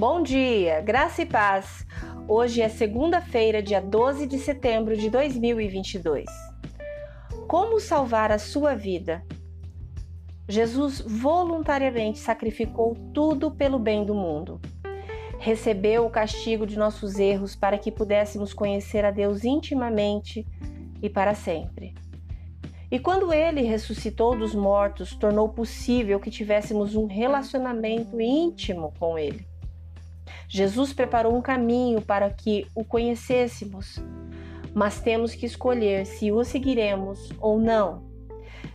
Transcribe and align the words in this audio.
Bom 0.00 0.22
dia, 0.22 0.80
graça 0.80 1.20
e 1.20 1.26
paz. 1.26 1.86
Hoje 2.26 2.62
é 2.62 2.70
segunda-feira, 2.70 3.62
dia 3.62 3.82
12 3.82 4.26
de 4.26 4.38
setembro 4.38 4.96
de 4.96 5.10
2022. 5.10 6.24
Como 7.46 7.78
salvar 7.78 8.32
a 8.32 8.38
sua 8.38 8.74
vida? 8.74 9.22
Jesus 10.48 11.02
voluntariamente 11.06 12.18
sacrificou 12.18 12.94
tudo 13.12 13.50
pelo 13.50 13.78
bem 13.78 14.02
do 14.02 14.14
mundo. 14.14 14.58
Recebeu 15.38 16.06
o 16.06 16.10
castigo 16.10 16.66
de 16.66 16.78
nossos 16.78 17.18
erros 17.18 17.54
para 17.54 17.76
que 17.76 17.92
pudéssemos 17.92 18.54
conhecer 18.54 19.04
a 19.04 19.10
Deus 19.10 19.44
intimamente 19.44 20.46
e 21.02 21.10
para 21.10 21.34
sempre. 21.34 21.92
E 22.90 22.98
quando 22.98 23.34
ele 23.34 23.60
ressuscitou 23.60 24.34
dos 24.34 24.54
mortos, 24.54 25.14
tornou 25.14 25.50
possível 25.50 26.18
que 26.18 26.30
tivéssemos 26.30 26.96
um 26.96 27.04
relacionamento 27.04 28.18
íntimo 28.18 28.94
com 28.98 29.18
ele. 29.18 29.49
Jesus 30.52 30.92
preparou 30.92 31.36
um 31.36 31.40
caminho 31.40 32.02
para 32.02 32.28
que 32.28 32.66
o 32.74 32.84
conhecêssemos, 32.84 34.02
mas 34.74 35.00
temos 35.00 35.32
que 35.32 35.46
escolher 35.46 36.04
se 36.04 36.32
o 36.32 36.42
seguiremos 36.42 37.30
ou 37.38 37.60
não. 37.60 38.10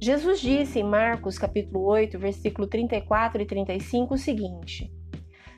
Jesus 0.00 0.40
disse 0.40 0.78
em 0.78 0.84
Marcos 0.84 1.36
capítulo 1.36 1.84
8, 1.86 2.20
versículo 2.20 2.68
34 2.68 3.42
e 3.42 3.46
35 3.46 4.14
o 4.14 4.18
seguinte: 4.18 4.92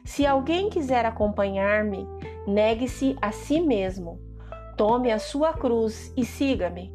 Se 0.03 0.25
alguém 0.25 0.71
quiser 0.71 1.05
acompanhar-me, 1.05 2.07
negue-se 2.47 3.15
a 3.21 3.31
si 3.31 3.61
mesmo, 3.61 4.19
tome 4.79 5.13
a 5.13 5.19
sua 5.19 5.53
cruz 5.53 6.11
e 6.17 6.25
siga-me. 6.25 6.91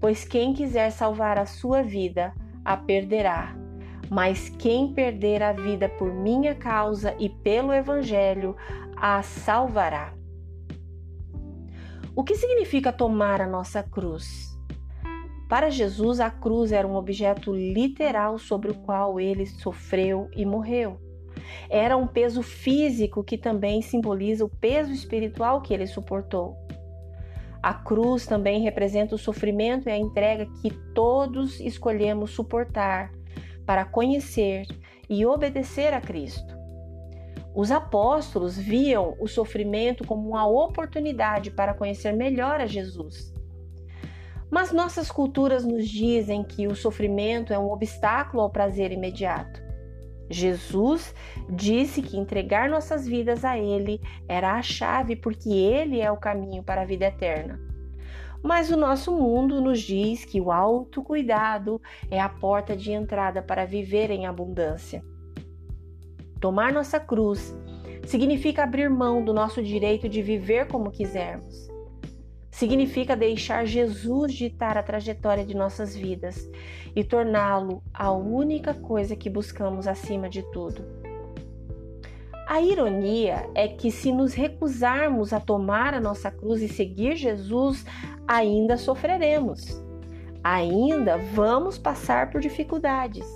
Pois 0.00 0.24
quem 0.24 0.54
quiser 0.54 0.90
salvar 0.92 1.38
a 1.38 1.44
sua 1.44 1.82
vida, 1.82 2.32
a 2.64 2.74
perderá. 2.74 3.65
Mas 4.10 4.48
quem 4.48 4.92
perder 4.92 5.42
a 5.42 5.52
vida 5.52 5.88
por 5.88 6.12
minha 6.12 6.54
causa 6.54 7.14
e 7.18 7.28
pelo 7.28 7.72
Evangelho, 7.72 8.56
a 8.96 9.22
salvará. 9.22 10.14
O 12.14 12.24
que 12.24 12.34
significa 12.34 12.92
tomar 12.92 13.40
a 13.40 13.46
nossa 13.46 13.82
cruz? 13.82 14.56
Para 15.48 15.70
Jesus, 15.70 16.18
a 16.18 16.30
cruz 16.30 16.72
era 16.72 16.86
um 16.88 16.94
objeto 16.94 17.54
literal 17.54 18.38
sobre 18.38 18.70
o 18.70 18.74
qual 18.74 19.20
ele 19.20 19.46
sofreu 19.46 20.28
e 20.34 20.44
morreu. 20.44 20.98
Era 21.68 21.96
um 21.96 22.06
peso 22.06 22.42
físico 22.42 23.22
que 23.22 23.36
também 23.36 23.82
simboliza 23.82 24.44
o 24.44 24.48
peso 24.48 24.92
espiritual 24.92 25.60
que 25.60 25.74
ele 25.74 25.86
suportou. 25.86 26.56
A 27.62 27.74
cruz 27.74 28.26
também 28.26 28.62
representa 28.62 29.14
o 29.14 29.18
sofrimento 29.18 29.88
e 29.88 29.92
a 29.92 29.98
entrega 29.98 30.46
que 30.62 30.70
todos 30.94 31.60
escolhemos 31.60 32.30
suportar 32.30 33.10
para 33.66 33.84
conhecer 33.84 34.66
e 35.10 35.26
obedecer 35.26 35.92
a 35.92 36.00
Cristo. 36.00 36.56
Os 37.54 37.70
apóstolos 37.70 38.56
viam 38.56 39.16
o 39.18 39.26
sofrimento 39.26 40.06
como 40.06 40.28
uma 40.28 40.46
oportunidade 40.46 41.50
para 41.50 41.74
conhecer 41.74 42.12
melhor 42.12 42.60
a 42.60 42.66
Jesus. 42.66 43.34
Mas 44.50 44.72
nossas 44.72 45.10
culturas 45.10 45.64
nos 45.64 45.88
dizem 45.88 46.44
que 46.44 46.66
o 46.66 46.76
sofrimento 46.76 47.52
é 47.52 47.58
um 47.58 47.70
obstáculo 47.70 48.42
ao 48.42 48.50
prazer 48.50 48.92
imediato. 48.92 49.60
Jesus 50.30 51.14
disse 51.48 52.02
que 52.02 52.16
entregar 52.16 52.68
nossas 52.68 53.06
vidas 53.06 53.44
a 53.44 53.58
Ele 53.58 54.00
era 54.28 54.54
a 54.54 54.62
chave, 54.62 55.16
porque 55.16 55.48
Ele 55.48 56.00
é 56.00 56.10
o 56.10 56.16
caminho 56.16 56.62
para 56.62 56.82
a 56.82 56.84
vida 56.84 57.06
eterna. 57.06 57.58
Mas 58.42 58.70
o 58.70 58.76
nosso 58.76 59.12
mundo 59.12 59.60
nos 59.60 59.80
diz 59.80 60.24
que 60.24 60.40
o 60.40 60.50
autocuidado 60.50 61.80
é 62.10 62.20
a 62.20 62.28
porta 62.28 62.76
de 62.76 62.92
entrada 62.92 63.42
para 63.42 63.64
viver 63.64 64.10
em 64.10 64.26
abundância. 64.26 65.04
Tomar 66.40 66.72
nossa 66.72 67.00
cruz 67.00 67.54
significa 68.06 68.62
abrir 68.62 68.88
mão 68.88 69.24
do 69.24 69.32
nosso 69.32 69.62
direito 69.62 70.08
de 70.08 70.22
viver 70.22 70.68
como 70.68 70.90
quisermos. 70.90 71.66
Significa 72.50 73.16
deixar 73.16 73.66
Jesus 73.66 74.32
ditar 74.32 74.78
a 74.78 74.82
trajetória 74.82 75.44
de 75.44 75.54
nossas 75.54 75.94
vidas 75.94 76.48
e 76.94 77.04
torná-lo 77.04 77.82
a 77.92 78.10
única 78.10 78.72
coisa 78.72 79.14
que 79.14 79.28
buscamos 79.28 79.86
acima 79.86 80.28
de 80.28 80.42
tudo. 80.52 80.82
A 82.48 82.62
ironia 82.62 83.50
é 83.54 83.66
que, 83.66 83.90
se 83.90 84.12
nos 84.12 84.32
recusarmos 84.32 85.32
a 85.32 85.40
tomar 85.40 85.92
a 85.94 86.00
nossa 86.00 86.30
cruz 86.30 86.62
e 86.62 86.68
seguir 86.68 87.16
Jesus, 87.16 87.84
ainda 88.26 88.76
sofreremos, 88.76 89.82
ainda 90.42 91.16
vamos 91.16 91.78
passar 91.78 92.30
por 92.30 92.40
dificuldades, 92.40 93.26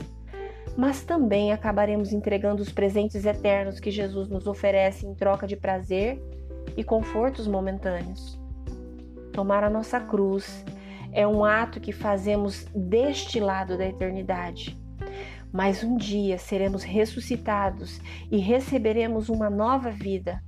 mas 0.76 1.02
também 1.02 1.52
acabaremos 1.52 2.12
entregando 2.12 2.62
os 2.62 2.70
presentes 2.70 3.24
eternos 3.24 3.80
que 3.80 3.90
Jesus 3.90 4.28
nos 4.28 4.46
oferece 4.46 5.06
em 5.06 5.14
troca 5.14 5.46
de 5.46 5.56
prazer 5.56 6.22
e 6.76 6.84
confortos 6.84 7.46
momentâneos. 7.46 8.38
Tomar 9.32 9.64
a 9.64 9.70
nossa 9.70 10.00
cruz 10.00 10.64
é 11.12 11.26
um 11.26 11.44
ato 11.44 11.80
que 11.80 11.92
fazemos 11.92 12.66
deste 12.74 13.40
lado 13.40 13.76
da 13.76 13.86
eternidade. 13.86 14.78
Mas 15.52 15.82
um 15.82 15.96
dia 15.96 16.38
seremos 16.38 16.84
ressuscitados 16.84 18.00
e 18.30 18.38
receberemos 18.38 19.28
uma 19.28 19.50
nova 19.50 19.90
vida, 19.90 20.42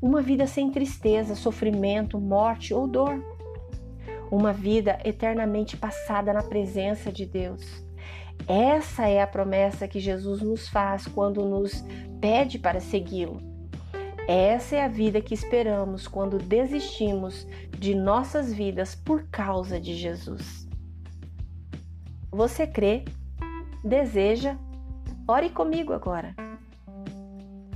uma 0.00 0.22
vida 0.22 0.46
sem 0.46 0.70
tristeza, 0.70 1.34
sofrimento, 1.34 2.18
morte 2.18 2.72
ou 2.72 2.86
dor. 2.86 3.22
Uma 4.30 4.52
vida 4.52 4.98
eternamente 5.04 5.76
passada 5.76 6.32
na 6.32 6.42
presença 6.42 7.12
de 7.12 7.26
Deus. 7.26 7.84
Essa 8.48 9.08
é 9.08 9.20
a 9.20 9.26
promessa 9.26 9.88
que 9.88 9.98
Jesus 9.98 10.40
nos 10.40 10.68
faz 10.68 11.06
quando 11.06 11.44
nos 11.44 11.84
pede 12.20 12.58
para 12.58 12.80
segui-lo. 12.80 13.40
Essa 14.28 14.76
é 14.76 14.84
a 14.84 14.88
vida 14.88 15.20
que 15.20 15.34
esperamos 15.34 16.08
quando 16.08 16.38
desistimos 16.38 17.46
de 17.78 17.94
nossas 17.94 18.52
vidas 18.52 18.94
por 18.94 19.28
causa 19.28 19.80
de 19.80 19.94
Jesus. 19.94 20.68
Você 22.30 22.66
crê? 22.66 23.04
Deseja? 23.84 24.56
Ore 25.28 25.50
comigo 25.50 25.92
agora. 25.92 26.34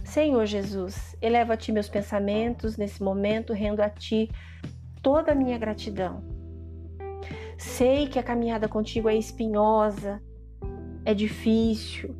Senhor 0.04 0.44
Jesus, 0.44 1.16
eleva 1.22 1.54
a 1.54 1.56
Ti 1.56 1.70
meus 1.70 1.88
pensamentos 1.88 2.76
nesse 2.76 3.00
momento, 3.00 3.52
rendo 3.52 3.80
a 3.80 3.88
Ti 3.88 4.28
toda 5.00 5.32
a 5.32 5.34
minha 5.36 5.56
gratidão. 5.56 6.39
Sei 7.60 8.06
que 8.06 8.18
a 8.18 8.22
caminhada 8.22 8.66
contigo 8.66 9.06
é 9.06 9.14
espinhosa, 9.14 10.18
é 11.04 11.12
difícil, 11.12 12.16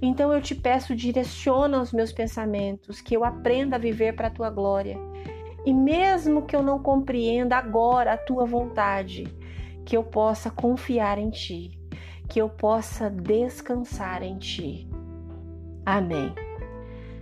então 0.00 0.32
eu 0.32 0.40
te 0.40 0.54
peço, 0.54 0.96
direciona 0.96 1.78
os 1.78 1.92
meus 1.92 2.10
pensamentos, 2.10 2.98
que 2.98 3.14
eu 3.14 3.22
aprenda 3.22 3.76
a 3.76 3.78
viver 3.78 4.16
para 4.16 4.28
a 4.28 4.30
tua 4.30 4.48
glória. 4.48 4.96
E 5.66 5.74
mesmo 5.74 6.46
que 6.46 6.56
eu 6.56 6.62
não 6.62 6.82
compreenda 6.82 7.54
agora 7.58 8.14
a 8.14 8.16
tua 8.16 8.46
vontade, 8.46 9.24
que 9.84 9.94
eu 9.94 10.02
possa 10.02 10.50
confiar 10.50 11.18
em 11.18 11.28
ti, 11.28 11.78
que 12.26 12.40
eu 12.40 12.48
possa 12.48 13.10
descansar 13.10 14.22
em 14.22 14.38
ti. 14.38 14.88
Amém. 15.84 16.34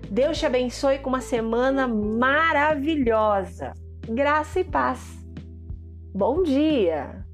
Deus 0.09 0.39
te 0.39 0.47
abençoe 0.47 1.01
com 1.01 1.09
uma 1.09 1.21
semana 1.21 1.89
maravilhosa. 1.89 3.73
Graça 4.09 4.61
e 4.61 4.65
paz. 4.65 5.19
Bom 6.15 6.45
dia! 6.45 7.27